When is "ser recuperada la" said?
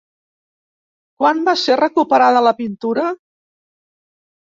1.63-2.53